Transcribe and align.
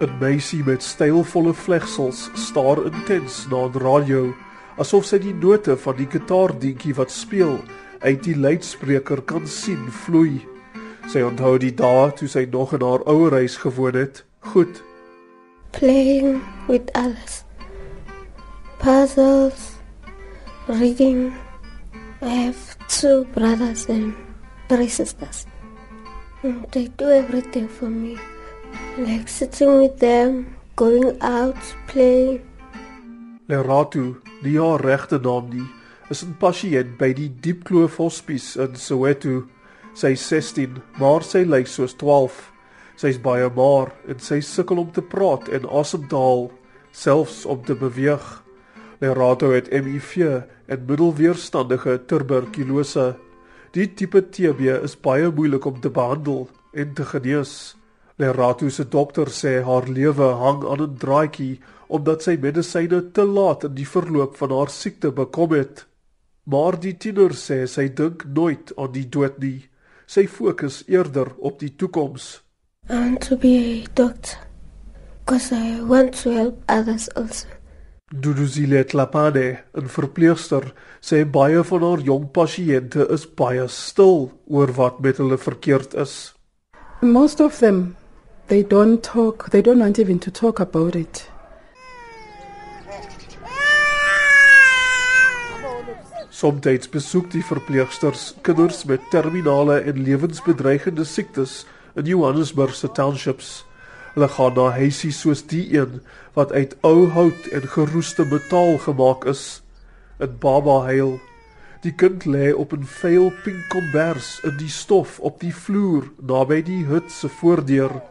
'n 0.00 0.18
Meisie 0.20 0.62
met 0.64 0.82
stylvolle 0.82 1.54
vlegsels 1.54 2.30
staar 2.34 2.84
intens 2.84 3.46
na 3.50 3.64
'n 3.64 3.78
radio, 3.80 4.34
asof 4.76 5.04
sy 5.06 5.18
die 5.18 5.34
note 5.34 5.76
van 5.76 5.96
die 5.96 6.08
gitaardientjie 6.10 6.94
wat 6.94 7.10
speel 7.10 7.58
uit 8.00 8.22
die 8.22 8.36
luidspreker 8.36 9.22
kan 9.22 9.46
sien 9.46 9.88
vloei. 9.88 10.44
Sy 11.08 11.22
onthou 11.22 11.56
die 11.58 11.74
dae 11.74 12.12
toe 12.12 12.28
sy 12.28 12.44
nog 12.52 12.74
in 12.74 12.82
haar 12.82 13.04
ouerhuis 13.06 13.56
gewoon 13.56 13.94
het. 13.94 14.24
Goed. 14.40 14.82
Playing 15.70 16.42
with 16.68 16.90
others. 16.94 17.44
Puzzles. 18.78 19.72
Reading. 20.68 21.32
I 22.22 22.28
have 22.28 22.76
two 22.88 23.24
brothers 23.34 23.88
and 23.88 24.14
three 24.68 24.88
sisters. 24.88 25.46
And 26.42 26.66
they 26.72 26.90
do 26.96 27.08
everything 27.08 27.68
for 27.68 27.88
me. 27.88 28.18
Like 28.98 29.28
sitting 29.28 29.80
with 29.80 29.98
them, 29.98 30.56
going 30.74 31.20
out, 31.20 31.76
playing. 31.86 32.40
Leratu, 33.48 34.16
die 34.42 34.58
haar 34.58 34.80
regte 34.80 35.18
naam 35.22 35.50
nie, 35.52 35.66
is 36.10 36.24
'n 36.24 36.34
pasiënt 36.38 36.98
by 36.98 37.12
die 37.12 37.28
Diepkloof 37.28 37.96
Hospice 37.96 38.56
in 38.56 38.74
Soweto. 38.74 39.44
Sy 39.94 40.12
is 40.12 40.28
16, 40.28 40.82
maar 40.98 41.22
sy 41.22 41.44
lyk 41.44 41.66
soos 41.66 41.94
12. 41.94 42.52
Sy's 42.96 43.18
baie 43.18 43.48
maar 43.56 43.92
en 44.08 44.18
sy 44.18 44.40
sukkel 44.40 44.78
om 44.78 44.90
te 44.92 45.02
praat 45.02 45.48
en 45.48 45.68
asem 45.68 46.08
te 46.08 46.16
haal, 46.16 46.50
selfs 46.92 47.44
om 47.46 47.62
te 47.64 47.74
beweeg. 47.74 48.42
Leratu 49.00 49.52
het 49.52 49.68
HIV 49.68 50.42
en 50.66 50.84
middelweerstandige 50.88 51.98
tuberkulose. 52.06 53.16
Die 53.72 53.86
tipe 53.94 54.22
TB 54.22 54.82
is 54.82 54.96
baie 54.96 55.30
moeilik 55.30 55.64
om 55.64 55.80
te 55.80 55.90
behandel 55.90 56.48
en 56.72 56.94
te 56.94 57.04
genees. 57.04 57.76
Leratu 58.18 58.70
se 58.70 58.84
dokter 58.84 59.28
sê 59.28 59.58
haar 59.64 59.88
lewe 59.88 60.28
hang 60.42 60.62
aan 60.64 60.82
'n 60.82 60.96
draadjie 61.02 61.60
omdat 61.88 62.22
sy 62.22 62.36
medisyne 62.40 63.00
te 63.12 63.24
laat 63.24 63.64
in 63.64 63.74
die 63.74 63.88
verloop 63.94 64.36
van 64.36 64.50
haar 64.50 64.70
siekte 64.70 65.10
bekom 65.12 65.52
het. 65.52 65.86
Maar 66.44 66.80
die 66.80 66.96
tiener 66.96 67.32
sê 67.34 67.66
sy 67.66 67.88
dink 67.88 68.24
nooit 68.24 68.72
aan 68.76 68.92
die 68.92 69.08
dood 69.08 69.38
nie. 69.38 69.68
Sy 70.06 70.26
fokus 70.26 70.84
eerder 70.86 71.28
op 71.38 71.58
die 71.58 71.74
toekoms. 71.76 72.42
And 72.88 73.20
to 73.20 73.36
be 73.36 73.82
a 73.82 73.86
doctor. 73.94 74.38
Because 75.24 75.52
I 75.52 75.80
want 75.82 76.22
to 76.22 76.30
help 76.30 76.62
others 76.68 77.08
also. 77.16 77.48
Duduzile 78.14 78.84
Tlapane, 78.84 79.58
'n 79.74 79.88
verpleegster, 79.88 80.72
sê 81.02 81.24
baie 81.24 81.62
van 81.64 81.82
haar 81.82 82.00
jong 82.00 82.30
pasiënte 82.32 83.10
is 83.10 83.26
baie 83.26 83.68
stil 83.68 84.32
oor 84.46 84.72
wat 84.72 85.00
met 85.00 85.16
hulle 85.16 85.38
verkeerd 85.38 85.94
is. 85.94 86.34
Most 87.02 87.40
of 87.40 87.58
them 87.58 87.96
they 88.48 88.62
don't 88.62 89.02
talk, 89.02 89.50
they 89.50 89.62
don't 89.62 89.80
want 89.80 89.98
even 89.98 90.18
to 90.20 90.30
talk 90.30 90.60
about 90.60 90.94
it. 90.94 91.30
Somstyds 96.30 96.90
besoek 96.92 97.30
die 97.32 97.42
verpleegsters 97.44 98.34
kinders 98.44 98.84
met 98.84 99.00
terminale 99.10 99.78
en 99.88 100.02
lewensbedreigende 100.04 101.04
siektes 101.04 101.64
in 101.96 102.04
Johannesburg 102.04 102.74
se 102.76 102.90
townships. 102.92 103.64
Hulle 104.14 104.28
gaan 104.28 104.52
na 104.56 104.66
huisies 104.76 105.20
soos 105.24 105.42
die 105.48 105.64
een 105.78 106.02
wat 106.36 106.52
uit 106.52 106.76
ou 106.84 107.08
hout 107.14 107.48
en 107.56 107.64
geroeste 107.72 108.26
metaal 108.28 108.76
gemaak 108.84 109.24
is. 109.24 109.62
'n 110.20 110.36
Baba 110.40 110.82
huil. 110.92 111.18
Die 111.80 111.92
kind 111.92 112.24
lê 112.24 112.52
op 112.52 112.72
'n 112.72 112.84
vuil 112.84 113.32
pink 113.44 113.68
kombers 113.68 114.40
in 114.44 114.56
die 114.56 114.72
stof 114.72 115.18
op 115.20 115.40
die 115.40 115.54
vloer 115.54 116.04
naby 116.20 116.62
die 116.62 116.84
hut 116.84 117.10
se 117.10 117.28
voordeur. 117.28 118.02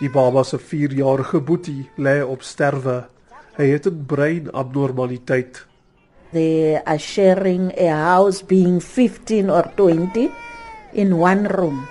Die 0.00 0.10
baba 0.12 0.42
se 0.44 0.58
4-jarige 0.58 1.40
boetie 1.40 1.86
lê 1.96 2.20
op 2.20 2.42
sterwe. 2.42 3.06
Hy 3.56 3.66
het 3.72 3.86
'n 3.86 4.04
breinabnormaliteit. 4.06 5.66
They 6.32 6.82
are 6.84 6.98
sharing 6.98 7.72
a 7.78 7.94
house 7.94 8.44
being 8.44 8.82
15 8.82 9.50
or 9.50 9.64
20 9.76 10.30
in 10.92 11.12
one 11.12 11.48
room. 11.48 11.86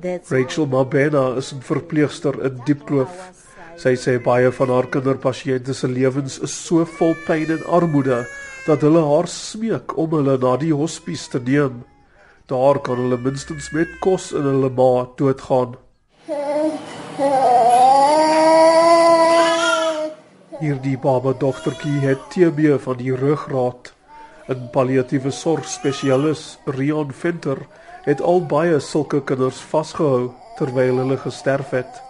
That's 0.00 0.30
Rachel 0.30 0.66
Mabena 0.66 1.36
is 1.36 1.52
'n 1.52 1.60
verpleegster 1.60 2.44
in 2.44 2.60
Diepkloof. 2.64 3.30
Sy 3.76 3.94
sê 3.96 4.18
baie 4.22 4.50
van 4.52 4.68
haar 4.68 4.86
kinderpasiënte 4.86 5.74
se 5.74 5.88
lewens 5.88 6.38
is 6.38 6.64
so 6.66 6.84
vol 6.84 7.14
pyn 7.26 7.50
en 7.50 7.66
armoede 7.66 8.26
dat 8.66 8.80
hulle 8.80 9.00
haar 9.00 9.28
smeek 9.28 9.96
om 9.96 10.10
hulle 10.10 10.36
na 10.38 10.56
die 10.56 10.74
hospies 10.74 11.28
te 11.28 11.40
neem. 11.40 11.84
Daar 12.46 12.80
kan 12.80 12.96
hulle 12.96 13.16
minstens 13.16 13.70
met 13.72 13.88
kos 14.00 14.32
in 14.32 14.42
hulle 14.42 14.70
maag 14.70 15.14
doodgaan. 15.16 15.76
Hierdie 20.60 20.98
baba 21.00 21.32
dogtertjie 21.32 22.00
het 22.04 22.20
TB 22.34 22.76
van 22.84 22.96
die 23.00 23.14
ruggraat. 23.16 23.94
'n 24.50 24.68
Palliatiewe 24.72 25.30
sorgspesialis, 25.30 26.58
Rion 26.66 27.12
Venter, 27.12 27.58
het 28.04 28.20
al 28.20 28.46
baie 28.46 28.80
sulke 28.80 29.22
kinders 29.22 29.60
vasgehou 29.60 30.32
terwyl 30.58 30.96
hulle 31.04 31.16
gesterf 31.16 31.70
het. 31.70 32.02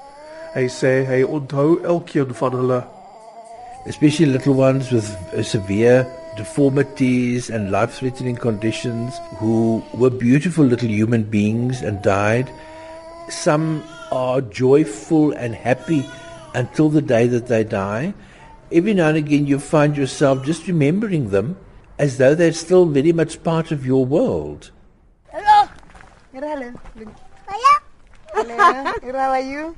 Hy 0.54 0.68
sê 0.72 1.04
hy 1.06 1.22
onthou 1.22 1.82
elkeen 1.84 2.34
van 2.34 2.52
hulle. 2.56 2.84
especially 3.86 4.26
little 4.26 4.54
ones 4.54 4.90
with 4.90 5.16
severe 5.44 6.06
deformities 6.36 7.50
and 7.50 7.70
life 7.70 7.94
threatening 7.94 8.36
conditions 8.36 9.18
who 9.38 9.82
were 9.94 10.10
beautiful 10.10 10.64
little 10.64 10.88
human 10.88 11.22
beings 11.22 11.82
and 11.82 12.02
died. 12.02 12.50
Some 13.28 13.82
are 14.10 14.40
joyful 14.40 15.32
and 15.32 15.54
happy 15.54 16.06
until 16.54 16.88
the 16.88 17.02
day 17.02 17.26
that 17.26 17.46
they 17.46 17.64
die. 17.64 18.14
Every 18.72 18.94
now 18.94 19.08
and 19.08 19.16
again, 19.16 19.46
you 19.46 19.58
find 19.58 19.96
yourself 19.96 20.44
just 20.44 20.66
remembering 20.66 21.30
them 21.30 21.56
as 21.98 22.18
though 22.18 22.34
they're 22.34 22.52
still 22.52 22.86
very 22.86 23.12
much 23.12 23.42
part 23.42 23.70
of 23.70 23.86
your 23.86 24.04
world. 24.06 24.70
Hello. 25.28 25.68
Hello. 26.32 26.72
Hello. 27.46 27.74
Hello. 28.34 29.18
How 29.18 29.30
are 29.30 29.40
you? 29.40 29.76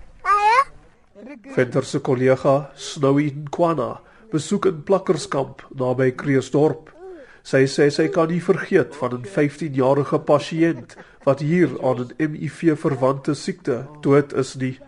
Venter 1.54 1.84
se 1.84 1.98
kollega, 1.98 2.70
Snowy 2.76 3.30
Nkwana, 3.30 4.00
besoek 4.32 4.66
'n 4.66 4.82
plakkerskamp 4.82 5.62
naby 5.74 6.12
Kreeusdorp. 6.16 7.01
Sy 7.42 7.66
sê 7.66 7.90
sy 7.90 8.08
kan 8.08 8.28
nie 8.28 8.40
vergeet 8.40 8.94
van 8.94 9.12
'n 9.18 9.26
15-jarige 9.26 10.18
pasiënt 10.30 10.96
wat 11.24 11.40
hier 11.40 11.70
aan 11.82 12.08
'n 12.18 12.36
HIV-verwante 12.38 13.34
siekte 13.34 13.86
dood 14.02 14.32
is 14.32 14.56
nie. 14.56 14.78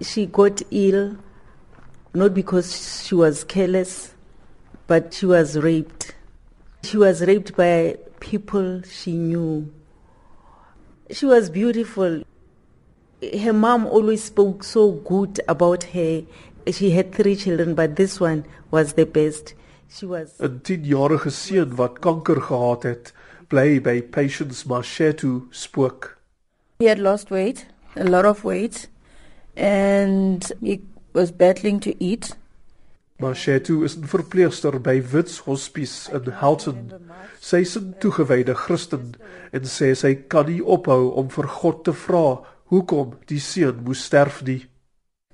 she 0.00 0.26
got 0.26 0.62
ill 0.70 1.16
not 2.12 2.34
because 2.34 3.04
she 3.04 3.14
was 3.14 3.42
careless, 3.44 4.14
but 4.86 5.12
she 5.12 5.26
was 5.26 5.56
raped. 5.56 6.14
She 6.82 6.96
was 6.96 7.22
raped 7.22 7.56
by 7.56 7.96
people 8.20 8.82
she 8.82 9.12
knew. 9.12 9.72
She 11.10 11.26
was 11.26 11.50
beautiful. 11.50 12.22
Her 13.20 13.52
mom 13.52 13.86
always 13.86 14.22
spoke 14.22 14.62
so 14.62 14.92
good 14.92 15.40
about 15.48 15.84
her. 15.84 16.22
She 16.70 16.90
had 16.90 17.12
three 17.12 17.36
children, 17.36 17.74
but 17.74 17.96
this 17.96 18.20
one 18.20 18.44
was 18.70 18.92
the 18.92 19.06
best. 19.06 19.54
She 19.88 20.06
was 20.06 20.40
'n 20.40 20.60
10-jarige 20.62 21.30
seun 21.30 21.76
wat 21.76 21.98
kanker 22.00 22.40
gehad 22.40 22.82
het, 22.82 23.12
bly 23.48 23.80
by 23.80 24.02
Patience 24.02 24.66
Mashetu 24.68 25.46
spook. 25.50 26.18
He 26.78 26.88
had 26.88 26.98
lost 26.98 27.30
weight, 27.30 27.66
a 27.96 28.04
lot 28.04 28.24
of 28.24 28.44
weight, 28.44 28.90
and 29.56 30.52
he 30.60 30.80
was 31.12 31.30
battling 31.30 31.80
to 31.80 31.94
eat. 31.98 32.36
Mashetu 33.18 33.84
is 33.84 33.96
'n 33.96 34.06
verpleegster 34.06 34.80
by 34.80 35.02
Wits 35.12 35.38
Hospice 35.38 36.10
in 36.12 36.32
Halton. 36.32 36.92
Sy 37.40 37.60
is 37.60 37.76
'n 37.76 37.94
toegewyde 37.98 38.54
Christen 38.54 39.14
en 39.52 39.62
sê 39.62 39.94
sy 39.94 40.14
kan 40.14 40.46
nie 40.46 40.62
ophou 40.62 41.14
om 41.14 41.28
vir 41.28 41.46
God 41.46 41.84
te 41.84 41.92
vra 41.92 42.42
hoekom 42.64 43.14
die 43.26 43.40
seun 43.40 43.84
moes 43.84 44.04
sterf 44.04 44.42
nie. 44.42 44.66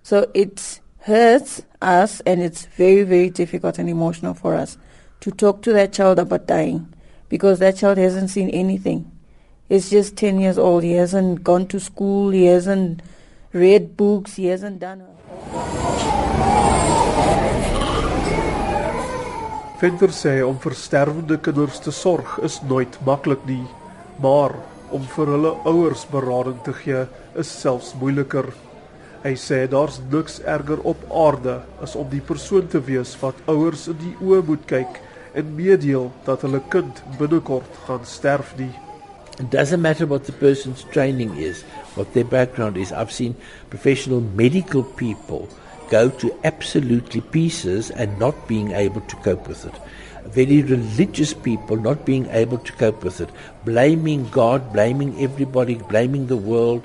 So 0.02 0.26
it 0.34 0.79
hurts 1.00 1.62
us, 1.80 2.20
and 2.20 2.42
it's 2.42 2.66
very, 2.66 3.02
very 3.02 3.30
difficult 3.30 3.78
and 3.78 3.88
emotional 3.88 4.34
for 4.34 4.54
us 4.54 4.76
to 5.20 5.30
talk 5.30 5.62
to 5.62 5.72
that 5.72 5.92
child 5.92 6.18
about 6.18 6.46
dying 6.46 6.92
because 7.28 7.58
that 7.58 7.76
child 7.76 7.98
hasn't 7.98 8.30
seen 8.30 8.50
anything. 8.50 9.10
He's 9.68 9.90
just 9.90 10.16
10 10.16 10.40
years 10.40 10.58
old. 10.58 10.82
He 10.82 10.92
hasn't 10.92 11.44
gone 11.44 11.66
to 11.68 11.78
school. 11.78 12.30
He 12.30 12.46
hasn't 12.46 13.02
read 13.52 13.96
books. 13.96 14.36
He 14.36 14.46
hasn't 14.46 14.80
done. 14.80 15.04
Venter 19.80 20.10
sê 20.12 20.42
om 20.44 20.58
vir 20.60 20.74
sterwende 20.76 21.38
kinders 21.40 21.78
te 21.80 21.92
sorg 21.94 22.34
is 22.44 22.58
nooit 22.68 22.98
maklik 23.06 23.46
nie, 23.48 23.62
maar 24.20 24.52
om 24.92 25.06
vir 25.14 25.30
hulle 25.32 25.54
ouers 25.70 26.02
berading 26.10 26.58
te 26.66 26.74
gee 26.82 27.06
is 27.40 27.48
selfs 27.48 27.94
moeiliker. 27.96 28.50
Hy 29.20 29.34
sê 29.36 29.66
daar's 29.68 29.98
niks 30.08 30.38
erger 30.48 30.80
op 30.88 31.00
aarde 31.12 31.58
as 31.84 31.92
om 31.92 32.06
die 32.08 32.22
persoon 32.24 32.68
te 32.72 32.80
wees 32.86 33.10
wat 33.20 33.42
ouers 33.52 33.82
in 33.92 33.98
die 34.00 34.14
oë 34.24 34.38
moet 34.48 34.62
kyk 34.70 35.00
en 35.36 35.50
meedeel 35.58 36.06
dat 36.24 36.46
hulle 36.46 36.62
kind 36.72 37.02
binnekort 37.18 37.82
gaan 37.84 38.06
sterf 38.08 38.54
nie. 38.56 38.72
It 39.36 39.50
doesn't 39.52 39.84
matter 39.84 40.06
what 40.06 40.24
the 40.24 40.32
person's 40.32 40.86
training 40.94 41.36
is, 41.36 41.64
what 41.96 42.14
their 42.14 42.24
background 42.24 42.78
is. 42.80 42.92
I've 42.92 43.12
seen 43.12 43.36
professional 43.68 44.24
medical 44.40 44.84
people 44.84 45.48
go 45.90 46.08
to 46.08 46.32
absolutely 46.44 47.20
pieces 47.20 47.90
and 47.90 48.18
not 48.18 48.48
being 48.48 48.72
able 48.72 49.02
to 49.02 49.16
cope 49.16 49.48
with 49.48 49.66
it. 49.66 49.76
Very 50.32 50.62
religious 50.62 51.34
people 51.34 51.76
not 51.76 52.06
being 52.06 52.26
able 52.30 52.58
to 52.58 52.72
cope 52.72 53.04
with 53.04 53.20
it, 53.20 53.28
blaming 53.66 54.28
God, 54.30 54.72
blaming 54.72 55.12
everybody, 55.20 55.74
blaming 55.74 56.28
the 56.28 56.36
world, 56.36 56.84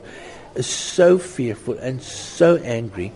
so 0.61 1.17
fearful 1.17 1.77
and 1.79 2.01
so 2.01 2.57
angry. 2.57 3.11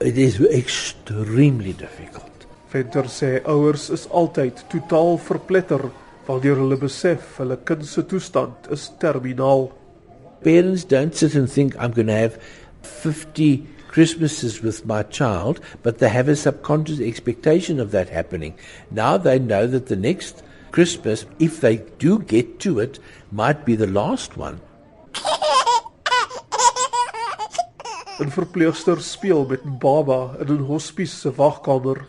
It 0.00 0.18
is 0.18 0.40
extremely 0.40 1.72
difficult. 1.72 2.46
Venter 2.70 3.08
sê 3.08 3.40
ouers 3.46 3.88
is 3.90 4.06
altyd 4.12 4.60
totaal 4.68 5.16
verpletter 5.18 5.90
wanneer 6.28 6.58
hulle 6.60 6.76
besef 6.76 7.38
hulle 7.40 7.56
kind 7.64 7.86
se 7.86 8.02
toestand 8.10 8.68
is 8.70 8.90
terminaal. 9.00 9.72
Parents 10.44 10.84
don't 10.84 11.14
sit 11.14 11.34
and 11.34 11.50
think 11.50 11.74
I'm 11.78 11.92
going 11.92 12.08
to 12.08 12.12
have 12.12 12.42
50 12.82 13.66
Christmases 13.88 14.62
with 14.62 14.84
my 14.84 15.02
child, 15.02 15.60
but 15.82 15.98
they 15.98 16.10
have 16.10 16.28
a 16.28 16.36
subconscious 16.36 17.00
expectation 17.00 17.80
of 17.80 17.90
that 17.92 18.10
happening. 18.10 18.54
Now 18.90 19.16
they 19.16 19.38
know 19.38 19.66
that 19.66 19.86
the 19.86 19.96
next 19.96 20.42
Christmas, 20.70 21.24
if 21.38 21.60
they 21.60 21.78
do 21.98 22.18
get 22.18 22.60
to 22.60 22.78
it, 22.78 22.98
might 23.32 23.64
be 23.64 23.74
the 23.74 23.86
last 23.86 24.36
one. 24.36 24.60
'n 28.20 28.30
Verpleegster 28.34 29.00
speel 29.00 29.46
met 29.46 29.78
baba 29.78 30.34
in 30.40 30.50
'n 30.50 30.66
hospies 30.66 31.20
se 31.20 31.30
wagkamer. 31.30 32.06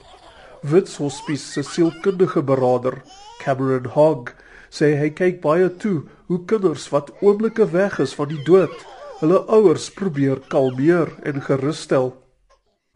Wits 0.62 0.98
Hospies 0.98 1.54
se 1.54 1.64
sielkundige 1.64 2.42
beraader, 2.44 3.02
Cameron 3.40 3.86
Hogg, 3.86 4.34
sê 4.70 4.98
hy 5.00 5.10
kyk 5.10 5.42
baie 5.42 5.70
toe 5.70 6.04
hoe 6.28 6.40
kinders 6.46 6.90
wat 6.90 7.12
oomblikke 7.22 7.70
weg 7.72 8.00
is 8.00 8.14
van 8.14 8.28
die 8.28 8.44
dood, 8.44 8.74
hulle 9.22 9.40
ouers 9.48 9.90
probeer 9.90 10.42
kalmeer 10.50 11.14
en 11.24 11.42
gerusstel. 11.42 12.14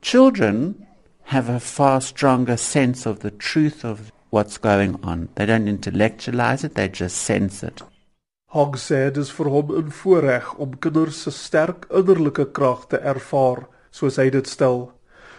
Children 0.01 0.75
have 1.23 1.49
a 1.49 1.59
far 1.59 2.01
stronger 2.01 2.57
sense 2.57 3.05
of 3.09 3.19
the 3.19 3.31
truth 3.31 3.85
of 3.85 4.11
what's 4.29 4.57
going 4.57 4.97
on. 5.03 5.29
They 5.35 5.45
don't 5.45 5.67
intellectualize 5.67 6.63
it, 6.63 6.75
they 6.75 6.89
just 6.89 7.17
sense 7.17 7.63
it. 7.63 7.83
Hogg 8.53 8.75
sê 8.77 9.07
dit 9.09 9.17
is 9.17 9.31
vir 9.33 9.47
hom 9.49 9.71
'n 9.73 9.89
voorreg 9.99 10.53
om 10.63 10.77
kinders 10.77 11.21
se 11.23 11.31
sterk 11.31 11.87
innerlike 11.99 12.45
krag 12.57 12.85
te 12.87 12.97
ervaar, 12.97 13.65
soos 13.91 14.17
hy 14.21 14.29
dit 14.29 14.47
stel. 14.47 14.91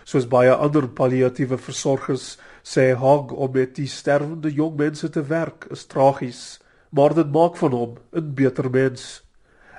Soos 0.05 0.27
baie 0.27 0.51
ander 0.51 0.89
palliatiewe 0.89 1.59
versorgers 1.59 2.39
sê 2.65 2.93
Hogg 2.93 3.31
om 3.33 3.53
met 3.53 3.75
die 3.77 3.87
sterwende 3.87 4.51
jong 4.51 4.77
mense 4.77 5.09
te 5.11 5.23
werk 5.23 5.67
is 5.71 5.87
tragies, 5.87 6.59
maar 6.91 7.15
dit 7.15 7.31
maak 7.33 7.57
van 7.57 7.73
hom 7.73 7.95
'n 8.13 8.35
beter 8.35 8.71
mens. 8.71 9.23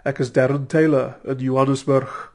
Ek 0.06 0.20
is 0.20 0.32
Darren 0.32 0.68
Taylor 0.68 1.16
in 1.26 1.40
Johannesburg. 1.40 2.35